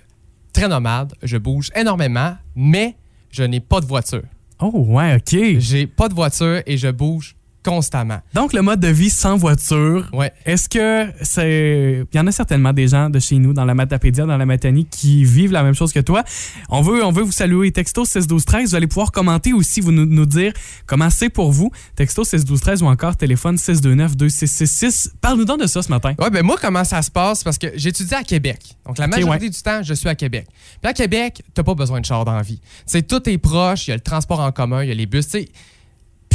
[0.52, 1.12] très nomade.
[1.22, 2.96] Je bouge énormément, mais
[3.31, 4.22] je n'ai pas de voiture.
[4.61, 5.38] Oh ouais, OK.
[5.59, 8.20] J'ai pas de voiture et je bouge constamment.
[8.34, 10.08] Donc le mode de vie sans voiture.
[10.12, 10.32] Ouais.
[10.46, 12.04] Est-ce que c'est.
[12.12, 14.46] Il y en a certainement des gens de chez nous, dans la Matapédia, dans la
[14.46, 16.24] Matanie, qui vivent la même chose que toi.
[16.68, 17.70] On veut, on veut vous saluer.
[17.72, 18.70] Texto 61213.
[18.70, 20.52] Vous allez pouvoir commenter aussi, vous nous, nous dire
[20.86, 21.70] comment c'est pour vous.
[21.96, 25.14] Texto 61213 ou encore téléphone 629 2666.
[25.20, 26.14] Parle-nous donc de ça ce matin.
[26.18, 27.44] Ouais, ben moi, comment ça se passe?
[27.44, 28.76] Parce que j'étudie à Québec.
[28.86, 29.50] Donc, la majorité ouais.
[29.50, 30.46] du temps, je suis à Québec.
[30.80, 32.60] Puis à Québec, t'as pas besoin de char dans la vie.
[33.08, 35.26] Tout est proche, il y a le transport en commun, il y a les bus,
[35.26, 35.48] tu sais.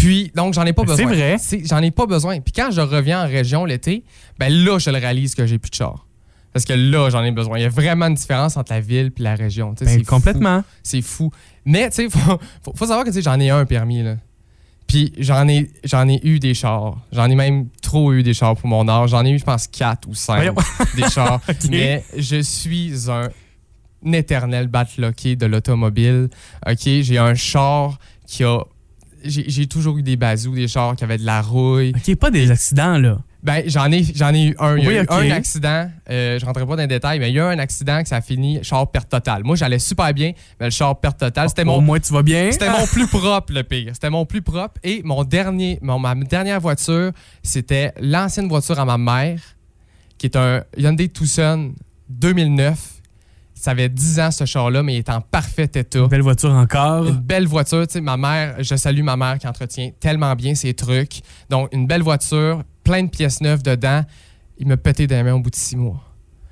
[0.04, 1.16] Puis, donc, j'en ai pas Ben, c'est besoin.
[1.38, 1.38] vrai.
[1.66, 2.40] J'en ai pas besoin.
[2.42, 4.04] Puis quand je reviens en région l'été,
[4.38, 6.06] ben là, je le réalise que j'ai plus de char.
[6.52, 7.58] Parce que là, j'en ai besoin.
[7.58, 9.74] Il y a vraiment une différence entre la ville et la région.
[9.80, 10.64] Ben, complètement.
[10.84, 11.32] C'est fou.
[11.66, 12.20] Mais, tu sais, faut,
[12.62, 14.18] faut, faut savoir que j'en ai un permis, là.
[14.86, 16.98] Puis j'en ai, j'en ai eu des chars.
[17.14, 19.12] J'en ai même trop eu des chars pour mon âge.
[19.12, 20.54] J'en ai eu, je pense, quatre ou cinq
[20.96, 21.40] des chars.
[21.72, 23.30] Mais je suis un
[24.12, 26.30] éternel batlocké de l'automobile.
[26.68, 28.60] OK, j'ai un char qui a
[29.26, 31.94] j'ai toujours eu des bazous, des chars qui avaient de la rouille.
[31.96, 33.20] OK, pas des accidents, là.
[33.42, 34.78] Ben, j'en ai, j'en ai eu un.
[34.78, 35.90] Il y a Oui, eu un accident.
[36.10, 38.08] euh, je rentrerai pas dans les détails, mais il y a eu un accident que
[38.08, 39.44] ça a fini char perte totale.
[39.44, 42.24] Moi, j'allais super bien, mais le char perte totale, c'était Au mon, moins, tu vas
[42.24, 42.50] bien.
[42.54, 43.90] c'était mon plus propre, le pire.
[43.94, 44.80] C'était mon plus propre.
[44.82, 49.42] Et mon dernier, mon- ma dernière voiture, c'était l'ancienne voiture à ma mère,
[50.18, 51.74] qui est un Hyundai Tucson
[52.10, 52.80] 2009.
[53.64, 56.06] Ça avait 10 ans, ce char-là, mais il est en parfait état.
[56.08, 57.08] Belle voiture encore.
[57.08, 60.54] Une belle voiture, tu sais, ma mère, je salue ma mère qui entretient tellement bien
[60.54, 61.22] ses trucs.
[61.50, 64.02] Donc, une belle voiture, plein de pièces neuves dedans.
[64.58, 66.04] Il m'a pété des mains au bout de six mois.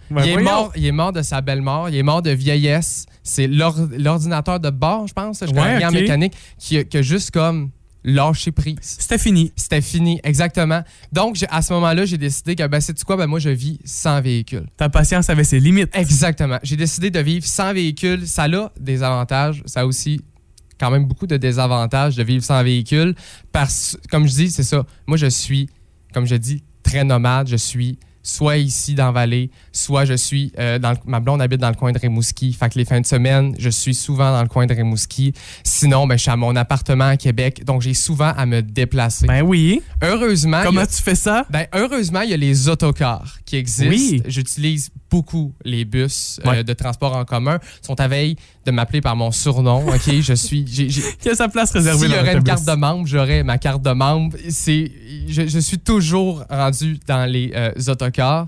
[0.09, 2.31] Ben, il, est mort, il est mort de sa belle mort, il est mort de
[2.31, 3.05] vieillesse.
[3.23, 7.01] C'est l'or- l'ordinateur de bord, je pense, je Ouais, rien en mécanique, qui, qui a
[7.01, 7.71] juste comme
[8.03, 8.77] lâché prise.
[8.81, 9.51] C'était fini.
[9.55, 10.81] C'était fini, exactement.
[11.11, 14.21] Donc, à ce moment-là, j'ai décidé que, ben, sais-tu quoi, ben, moi, je vis sans
[14.21, 14.65] véhicule.
[14.77, 15.95] Ta patience avait ses limites.
[15.95, 16.59] Exactement.
[16.63, 18.27] J'ai décidé de vivre sans véhicule.
[18.27, 19.63] Ça a des avantages.
[19.65, 20.21] Ça a aussi
[20.79, 23.15] quand même beaucoup de désavantages de vivre sans véhicule.
[23.51, 24.85] Parce comme je dis, c'est ça.
[25.07, 25.69] Moi, je suis,
[26.13, 27.47] comme je dis, très nomade.
[27.47, 31.59] Je suis soit ici dans vallée, soit je suis euh, dans le- ma blonde habite
[31.61, 32.53] dans le coin de Rimouski.
[32.53, 35.33] Fait que les fins de semaine, je suis souvent dans le coin de Rimouski.
[35.63, 39.27] Sinon, ben, je suis à mon appartement à Québec, donc j'ai souvent à me déplacer.
[39.27, 39.81] Ben oui.
[40.03, 41.45] Heureusement, Comment a- tu fais ça?
[41.49, 43.89] ben, heureusement, il y a les autocars qui existent.
[43.89, 44.21] Oui.
[44.27, 47.59] J'utilise beaucoup les bus euh, de transport en commun.
[47.83, 49.85] Ils sont à veille de m'appeler par mon surnom.
[49.87, 50.65] OK, je suis.
[50.67, 53.05] j'ai- j'ai- Qui a sa place réservée S'il y dans aurait une carte de membre,
[53.05, 54.37] j'aurais ma carte de membre.
[54.49, 54.91] C'est,
[55.27, 58.47] je, je suis toujours rendu dans les euh, autocars.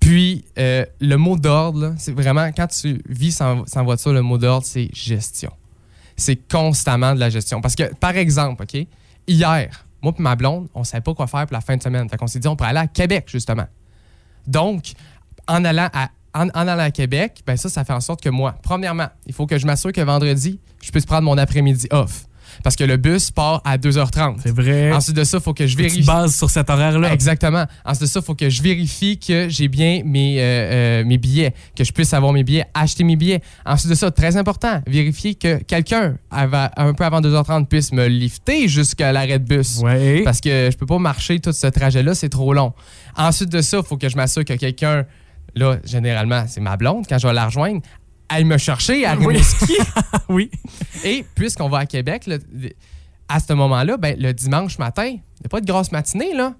[0.00, 4.22] Puis, euh, le mot d'ordre, là, c'est vraiment, quand tu vis sans, sans voiture, le
[4.22, 5.52] mot d'ordre, c'est gestion.
[6.16, 7.60] C'est constamment de la gestion.
[7.60, 8.84] Parce que, par exemple, OK,
[9.28, 12.08] hier, moi et ma blonde, on savait pas quoi faire pour la fin de semaine.
[12.08, 13.66] Fait qu'on s'est dit, on pourrait aller à Québec, justement.
[14.48, 14.94] Donc,
[15.48, 18.30] en allant à, en, en allant à Québec, ben ça, ça fait en sorte que
[18.30, 22.26] moi, premièrement, il faut que je m'assure que vendredi, je puisse prendre mon après-midi off.
[22.62, 24.36] Parce que le bus part à 2h30.
[24.42, 24.92] C'est vrai.
[24.92, 26.02] Ensuite de ça, il faut que je tu vérifie.
[26.02, 27.10] te bases sur cet horaire-là.
[27.12, 27.64] Exactement.
[27.84, 31.16] Ensuite de ça, il faut que je vérifie que j'ai bien mes, euh, euh, mes
[31.16, 33.40] billets, que je puisse avoir mes billets, acheter mes billets.
[33.64, 38.68] Ensuite de ça, très important, vérifier que quelqu'un, un peu avant 2h30, puisse me lifter
[38.68, 39.78] jusqu'à l'arrêt de bus.
[39.78, 40.20] Ouais.
[40.22, 42.74] Parce que je peux pas marcher tout ce trajet-là, c'est trop long.
[43.16, 45.06] Ensuite de ça, il faut que je m'assure que quelqu'un,
[45.54, 47.80] là, généralement, c'est ma blonde, quand je vais la rejoindre,
[48.28, 49.26] aille me chercher à Oui.
[49.36, 49.74] Rimouski.
[50.28, 50.50] oui.
[51.04, 52.28] Et puisqu'on va à Québec,
[53.28, 56.54] à ce moment-là, ben, le dimanche matin, il n'y a pas de grosse matinée, là.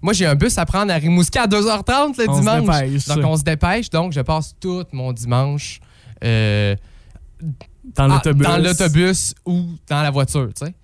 [0.00, 3.06] Moi, j'ai un bus à prendre à Rimouski à 2h30 le On dimanche.
[3.06, 3.90] Donc, on se dépêche.
[3.90, 5.80] Donc, je passe tout mon dimanche
[6.24, 6.76] euh,
[7.96, 8.46] Dans ah, l'autobus.
[8.46, 10.74] dans l'autobus ou dans la voiture, tu sais.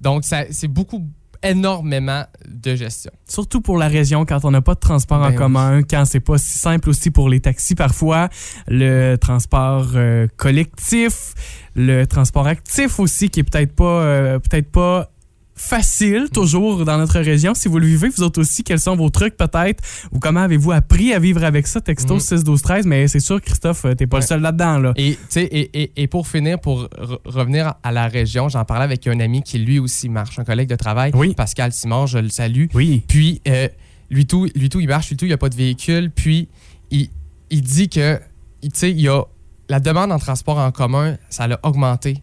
[0.00, 1.06] Donc, ça- c'est beaucoup,
[1.44, 3.12] énormément de gestion.
[3.28, 5.36] Surtout pour la région, quand on n'a pas de transport en Ben oui.
[5.36, 8.28] commun, quand c'est pas si simple aussi pour les taxis parfois,
[8.66, 11.34] le transport euh, collectif,
[11.76, 15.10] le transport actif aussi, qui est peut-être pas, euh, peut-être pas
[15.54, 17.54] facile toujours dans notre région.
[17.54, 19.82] Si vous le vivez, vous autres aussi, quels sont vos trucs peut-être?
[20.12, 21.80] Ou comment avez-vous appris à vivre avec ça?
[21.80, 22.20] Texto Mhm.
[22.20, 24.78] 6 12 13 mais c'est sûr, Christophe, euh, t'es pas le seul là-dedans.
[24.78, 24.92] Là.
[24.96, 29.06] Et, et, et- et pour finir, pour re- revenir à la région, j'en parlais avec
[29.06, 31.34] un ami qui lui aussi marche, un collègue de travail, Oui.
[31.34, 32.66] Pascal Simon, je le salue.
[32.74, 33.04] Oui.
[33.06, 33.68] Puis, euh,
[34.10, 36.10] lui, tout, lui tout, il marche, lui tout, il n'a pas de véhicule.
[36.10, 36.48] Puis,
[36.90, 37.08] il,
[37.50, 38.18] il dit que,
[38.62, 39.22] il- tu sais, il y a
[39.68, 42.22] la demande en transport en commun, ça a augmenté,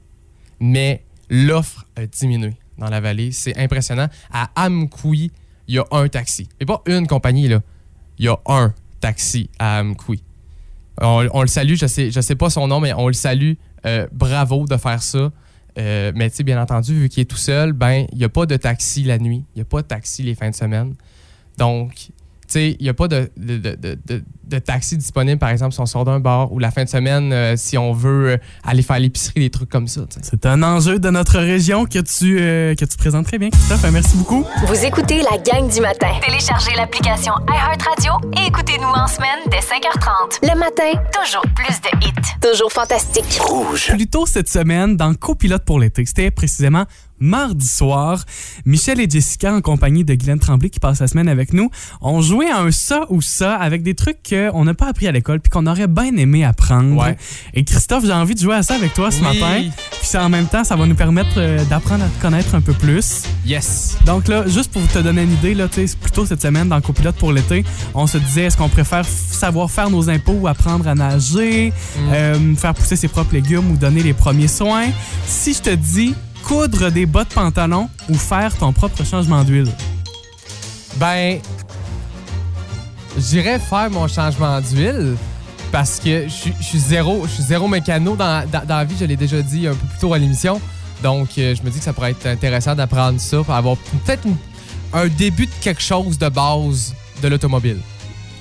[0.60, 3.32] mais l'offre a diminué dans la vallée.
[3.32, 4.08] C'est impressionnant.
[4.32, 5.32] À Amkoui,
[5.68, 6.50] il y a un taxi.
[6.60, 7.62] Et pas une compagnie, là.
[8.18, 10.24] Il y a un taxi à Amkoui.
[11.02, 13.54] On, le salue, je sais, je sais pas son nom, mais on le salue.
[13.86, 15.32] Euh, bravo de faire ça.
[15.80, 18.46] Euh, mais tu bien entendu, vu qu'il est tout seul, ben, il n'y a pas
[18.46, 19.44] de taxi la nuit.
[19.56, 20.94] Il n'y a pas de taxi les fins de semaine.
[21.58, 22.10] Donc,
[22.56, 26.04] il n'y a pas de, de, de, de- taxi disponible, par exemple, si on sort
[26.04, 29.40] d'un bar ou la fin de semaine, euh, si on veut euh, aller faire l'épicerie,
[29.40, 30.02] des trucs comme ça.
[30.22, 33.90] C'est un enjeu de notre région que tu, euh, que tu présentes très bien, Christophe.
[33.92, 34.46] Merci beaucoup.
[34.68, 36.10] Vous écoutez la gang du matin.
[36.26, 40.40] Téléchargez l'application iHeartRadio et écoutez-nous en semaine dès 5h30.
[40.54, 42.12] Le matin, Toujours plus de hits.
[42.52, 43.40] toujours fantastique.
[43.40, 43.88] Rouge.
[43.96, 46.84] Plus tôt cette semaine, dans Copilote pour l'été, c'était précisément
[47.22, 48.26] mardi soir,
[48.66, 51.70] Michel et Jessica, en compagnie de Glenn Tremblay, qui passe la semaine avec nous,
[52.02, 55.12] ont joué à un ça ou ça avec des trucs qu'on n'a pas appris à
[55.12, 56.96] l'école puis qu'on aurait bien aimé apprendre.
[57.02, 57.16] Ouais.
[57.54, 59.24] Et Christophe, j'ai envie de jouer à ça avec toi ce Oui.
[59.24, 59.70] matin.
[60.00, 62.62] Puis ça, en même temps, ça va nous permettre euh, d'apprendre à te connaître un
[62.62, 63.24] peu plus.
[63.46, 63.98] Yes.
[64.06, 66.68] Donc là, juste pour te donner une idée, là, tu sais, plus tôt cette semaine
[66.70, 70.48] dans Copilote pour l'été, on se disait est-ce qu'on préfère savoir faire nos impôts ou
[70.48, 71.72] apprendre à nager,
[72.12, 74.88] euh, faire pousser ses propres légumes ou donner les premiers soins?
[75.28, 79.72] Si je te dis coudre des bas de pantalon ou faire ton propre changement d'huile?
[80.96, 81.40] Ben,
[83.18, 85.16] j'irais faire mon changement d'huile,
[85.72, 89.06] parce que je suis- zéro, je suis zéro mécano dans, dans, dans la vie, je
[89.06, 90.60] l'ai déjà dit un peu plus tôt à l'émission.
[91.02, 94.28] Donc, euh, je me dis que ça pourrait être intéressant d'apprendre ça pour avoir peut-être
[94.94, 97.78] un début de quelque chose de base de l'automobile.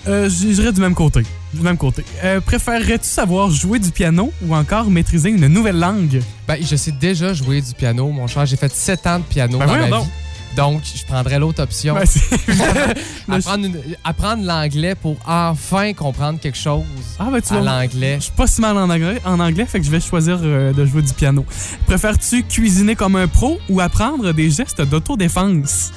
[0.08, 1.22] Euh, J'irais du même côté.
[1.52, 2.04] Du même côté.
[2.24, 6.22] Euh, Préférerais-tu savoir jouer du piano ou encore maîtriser une nouvelle langue?
[6.48, 8.46] Ben, je sais déjà jouer du piano, mon cher.
[8.46, 10.02] J'ai fait 7 ans de piano Ben dans ma voyons vie.
[10.02, 10.08] donc.
[10.56, 11.94] Donc, je prendrais l'autre option.
[11.94, 12.04] Ben,
[13.36, 16.82] apprendre une- apprendre l'anglais pour enfin comprendre quelque chose
[17.20, 18.16] Ah, ben, tu à l'anglais.
[18.16, 20.72] Je suis pas si mal en anglais, en anglais, fait que je vais choisir euh,
[20.72, 21.44] de jouer du piano.
[21.86, 25.92] Préfères-tu cuisiner comme un pro ou apprendre des gestes d'autodéfense?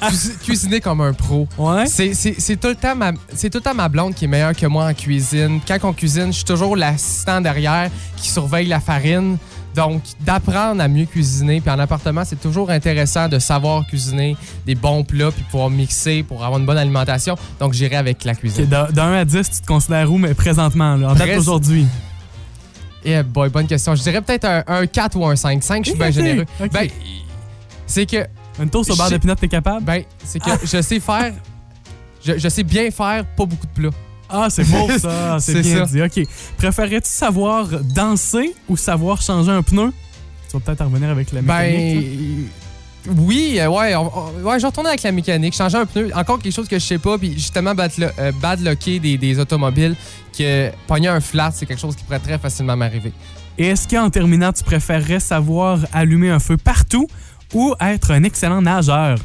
[0.00, 1.48] Cuisi- Cuisiner comme un pro.
[1.58, 1.86] Ouais.
[1.86, 4.28] C'est- C'est c'est tout, le temps ma- c'est tout le temps ma blonde qui est
[4.28, 5.60] meilleure que moi en cuisine.
[5.66, 9.38] Quand on cuisine, je suis toujours l'assistant derrière qui surveille la farine.
[9.74, 11.60] Donc, d'apprendre à mieux cuisiner.
[11.60, 16.24] Puis en appartement, c'est toujours intéressant de savoir cuisiner des bons plats puis pouvoir mixer
[16.24, 17.36] pour avoir une bonne alimentation.
[17.60, 18.64] Donc, j'irai avec la cuisine.
[18.66, 21.86] de, de 1 à 10, tu te considères où, mais présentement, là, en date d'aujourd'hui?
[23.04, 23.94] Eh boy, bonne question.
[23.94, 25.62] Je dirais peut-être un, un 4 ou un 5.
[25.62, 26.46] 5, je suis bien généreux.
[26.72, 26.88] Ben,
[27.86, 28.26] c'est que
[28.60, 29.84] Une toast au bar de pinot, t'es capable?
[29.84, 31.32] Ben, c'est que je sais faire.
[32.24, 33.96] Je, je sais bien faire pas beaucoup de plats.
[34.28, 35.92] Ah, c'est beau ça, c'est bien ça.
[35.92, 36.02] dit.
[36.02, 36.28] OK.
[36.58, 39.92] Préférerais-tu savoir danser ou savoir changer un pneu?
[40.50, 41.96] Tu vas peut-être en revenir avec la mécanique.
[43.06, 43.14] Ben.
[43.16, 46.38] Oui, euh, ouais, on- on- ouais, je retourne avec la mécanique, changer un pneu, encore
[46.40, 49.94] quelque chose que je sais pas, puis justement badlo- euh, badlocker des, des automobiles,
[50.36, 53.12] que pogner un flat, c'est quelque chose qui pourrait très facilement m'arriver.
[53.56, 57.06] Et est-ce qu'en terminant, tu préférerais savoir allumer un feu partout
[57.54, 59.18] ou être un excellent nageur?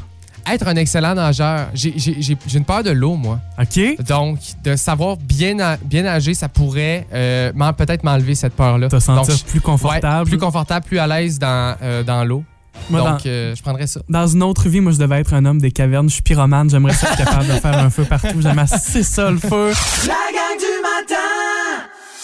[0.46, 3.40] Être un excellent nageur, j'ai j'ai- j'ai- j'ai une peur de l'eau, moi.
[3.58, 4.02] OK?
[4.06, 8.88] Donc, de savoir bien, na- bien nager, ça pourrait euh, peut-être m'enlever cette peur-là.
[8.88, 10.24] Te sentir Donc, plus confortable.
[10.24, 12.44] Ouais, plus confortable, plus à l'aise dans, euh, dans l'eau.
[12.90, 14.00] Moi, Donc, dans- euh, je prendrais ça.
[14.10, 16.08] Dans une autre vie, moi, je devais être un homme des cavernes.
[16.10, 16.68] Je suis pyromane.
[16.68, 18.40] J'aimerais ça être capable de faire un feu partout.
[18.42, 19.70] J'aime assez ça, le feu.
[20.06, 21.14] La gang du matin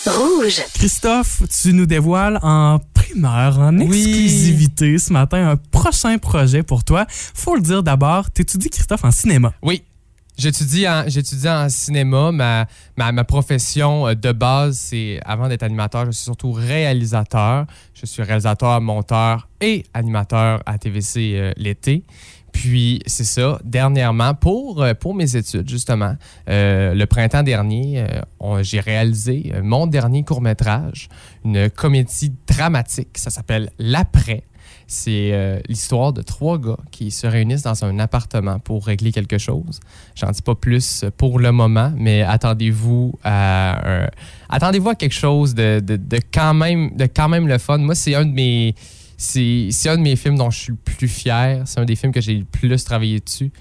[0.07, 0.63] Rouge.
[0.75, 2.79] Christophe, tu nous dévoiles en
[3.13, 3.87] primeur, en Oui.
[3.87, 7.07] exclusivité ce matin, un prochain projet pour toi.
[7.09, 9.53] Faut le dire d'abord, t'étudies, Christophe, en cinéma.
[9.63, 9.83] Oui.
[10.39, 11.05] J'étudie en,
[11.47, 12.33] en cinéma.
[12.33, 17.67] Ma, ma, ma profession euh, de base, c'est avant d'être animateur, je suis surtout réalisateur.
[17.93, 22.05] Je suis réalisateur, monteur et animateur à TVC euh, l'été.
[22.53, 26.17] Puis, c'est ça, dernièrement, pour, euh, pour mes études, justement,
[26.49, 28.05] euh, le printemps dernier,
[28.43, 31.09] euh, j'ai réalisé mon dernier court-métrage,
[31.45, 33.17] une comédie dramatique.
[33.17, 34.45] Ça s'appelle L'Après.
[34.93, 39.79] C'est l'histoire de trois gars qui se réunissent dans un appartement pour régler quelque chose.
[40.17, 44.09] J'en dis pas plus pour le moment, mais attendez-vous à,
[44.49, 47.79] attendez-vous à quelque chose de, de- de quand même, de quand même le fun.
[47.79, 48.75] Moi, c'est un de mes
[49.23, 51.63] c'est un de mes films dont je suis le plus fier.
[51.67, 53.53] C'est un des films que j'ai le plus travaillé dessus.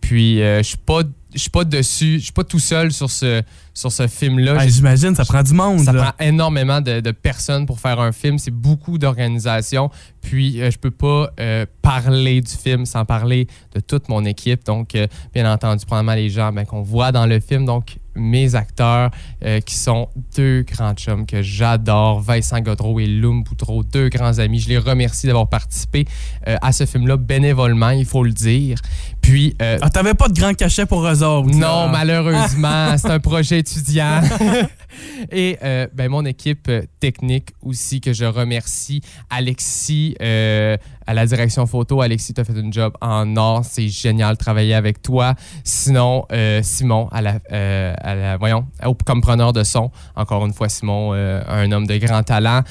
[0.00, 1.00] Puis euh, je suis pas
[1.34, 3.42] je suis pas dessus, je suis pas tout seul sur ce
[3.74, 4.54] sur ce film-là.
[4.58, 5.80] Ah, J'ai- J'imagine, ça prend du monde.
[5.80, 6.12] ça là.
[6.12, 8.38] prend énormément de, de personnes pour faire un film.
[8.38, 9.90] C'est beaucoup d'organisation.
[10.22, 14.64] Puis, euh, je peux pas euh, parler du film sans parler de toute mon équipe.
[14.64, 17.64] Donc, euh, bien entendu, probablement les gens ben, qu'on voit dans le film.
[17.66, 19.10] Donc, mes acteurs
[19.44, 24.38] euh, qui sont deux grands chums que j'adore, Vincent Godreau et Loum Boutreau, deux grands
[24.38, 24.60] amis.
[24.60, 26.04] Je les remercie d'avoir participé
[26.48, 28.78] euh, à ce film-là bénévolement, il faut le dire.
[29.26, 31.50] Puis, euh, Ah, t'avais pas de grand cachet pour eux autres.
[31.50, 31.88] non, là.
[31.90, 34.20] malheureusement, c'est un projet étudiant.
[35.32, 39.02] Et euh, ben, mon équipe euh, technique aussi, que je remercie.
[39.28, 40.76] Alexis, euh,
[41.08, 42.00] à la direction photo.
[42.02, 43.62] Alexis, tu as fait une job en or.
[43.64, 45.34] C'est génial de travailler avec toi.
[45.64, 46.24] Sinon,
[46.62, 49.90] Simon, à la, à la- voyons, au- comme preneur de son.
[50.16, 52.62] Encore une fois, Simon, un homme de grand talent.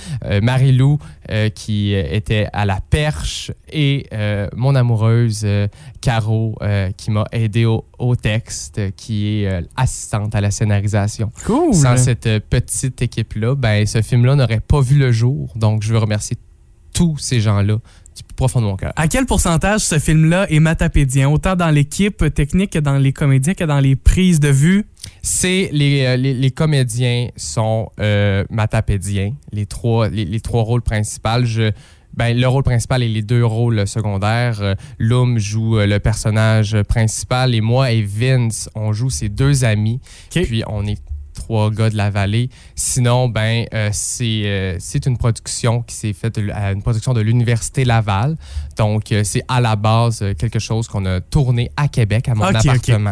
[0.41, 0.97] Marie-Lou,
[1.53, 3.51] qui était à la perche.
[3.71, 4.07] Et
[4.55, 5.67] mon amoureuse, euh,
[6.61, 11.31] Euh, qui m'a aidé au, au texte, qui est euh, assistante à la scénarisation.
[11.45, 11.73] Cool.
[11.73, 15.51] Sans cette euh, petite équipe-là, ben, ce film-là n'aurait pas vu le jour.
[15.55, 16.37] Donc, je veux remercier
[16.93, 17.77] tous ces gens-là
[18.15, 18.93] du plus profond de mon cœur.
[18.95, 23.53] À quel pourcentage ce film-là est matapédien, autant dans l'équipe technique que dans les comédiens
[23.53, 24.85] que dans les prises de vue?
[25.21, 29.33] C'est les, euh, les, les comédiens sont euh, matapédiens.
[29.51, 31.43] Les trois, les, les trois rôles principaux.
[31.43, 31.71] Je,
[32.17, 34.61] ben, le rôle principal et les deux rôles secondaires.
[34.61, 39.65] Euh, Loom joue euh, le personnage principal et moi et Vince, on joue ses deux
[39.65, 39.99] amis.
[40.31, 40.99] Puis on est
[41.35, 42.49] trois gars de la vallée.
[42.75, 47.21] Sinon, ben, euh, c'est euh, c'est une production qui s'est faite, à une production de
[47.21, 48.37] l'Université Laval.
[48.77, 52.45] Donc, euh, c'est à la base quelque chose qu'on a tourné à Québec, à mon
[52.45, 53.11] appartement.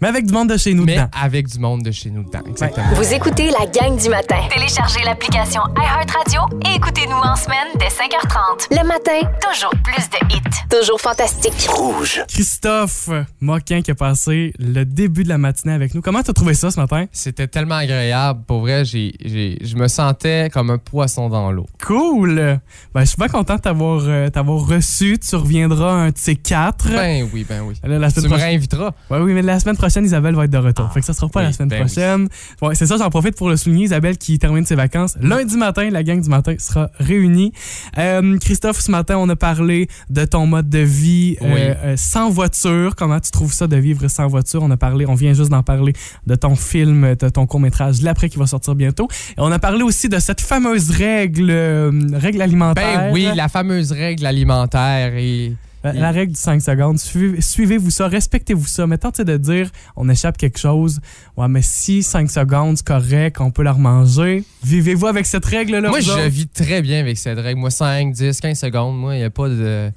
[0.00, 1.08] Mais avec du monde de chez nous Mais dedans.
[1.20, 2.86] avec du monde de chez nous dedans, exactement.
[2.94, 4.36] Vous écoutez la gang du matin.
[4.52, 8.68] Téléchargez l'application iHeartRadio et écoutez-nous en semaine dès 5h30.
[8.70, 10.68] Le matin, Toujours plus de hits.
[10.70, 11.66] toujours fantastique.
[11.68, 12.22] Rouge.
[12.28, 13.08] Christophe
[13.40, 16.02] Moquin qui a passé le début de la matinée avec nous.
[16.02, 17.06] Comment t'as trouvé ça ce matin?
[17.12, 18.40] C'était tellement agréable.
[18.46, 21.66] Pour vrai, j'ai, j'ai- je me sentais comme un poisson dans l'eau.
[21.84, 22.58] Cool!
[22.94, 25.18] Ben, je suis pas content de t'avoir euh, t'avoir reçu.
[25.18, 26.88] Tu reviendras un de ces quatre.
[26.90, 27.74] Ben oui, ben oui.
[27.82, 28.90] Là, la Tu me réinviteras.
[29.10, 30.92] Ouais, oui, mais la semaine prochaine, Isabelle va être de retour.
[30.92, 31.86] fait que ça sera pas oui, la semaine ben oui.
[31.86, 32.28] prochaine.
[32.62, 33.84] Ouais, c'est ça, j'en profite pour le souligner.
[33.84, 35.16] Isabelle qui termine ses vacances.
[35.20, 37.52] Lundi matin, la gang du matin sera réunie.
[37.98, 41.60] Euh, Christophe, ce matin, on a parlé de ton mode de vie euh, Oui.
[41.60, 42.94] euh, sans voiture.
[42.96, 44.62] Comment tu trouves ça de vivre sans voiture?
[44.62, 45.92] On a parlé, on vient juste d'en parler
[46.26, 49.08] de ton film, de ton court-métrage, l'après qui va sortir bientôt.
[49.30, 53.00] Et on a parlé aussi de cette fameuse règle, euh, règle alimentaire.
[53.00, 55.52] Ben oui, la fameuse règle alimentaire et.
[55.84, 58.86] La, règle du 5 secondes, suivez- suivez-vous ça, respectez-vous ça.
[58.86, 61.00] Tu sais, de dire, on échappe quelque chose.
[61.36, 64.42] Ouais, mais si 5 secondes, c'est correct, on peut la remanger.
[64.64, 65.88] Vivez-vous avec cette règle-là?
[65.88, 67.60] Moi, je vis très bien avec cette règle.
[67.60, 69.90] Moi, 5, 10, 15 secondes, moi, il n'y a pas de.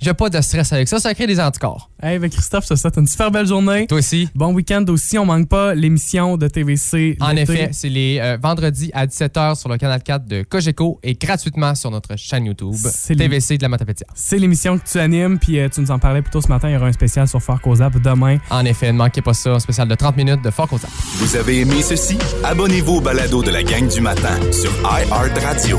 [0.00, 0.98] J'ai pas de stress avec ça.
[0.98, 1.90] Ça crée des anticorps.
[2.02, 3.86] Hey, ben Christophe, je te souhaite une super belle journée.
[3.86, 4.28] Toi aussi.
[4.34, 5.18] Bon week-end aussi.
[5.18, 7.16] On manque pas l'émission de TVC.
[7.20, 11.14] En effet, c'est les euh, vendredis à 17h sur le canal 4 de Cogeco et
[11.14, 12.74] gratuitement sur notre chaîne YouTube
[13.16, 14.06] TVC de la Matapédia.
[14.14, 16.68] C'est l'émission que tu animes, puis euh, tu nous en parlais plus tôt ce matin.
[16.68, 18.38] Il y aura un spécial sur Fort Causap demain.
[18.50, 20.90] En effet, ne manquez pas ça, un spécial de 30 minutes de Fort Causac.
[21.16, 22.18] Vous avez aimé ceci?
[22.44, 25.78] Abonnez-vous au balado de la gang du matin sur iHeartRadio.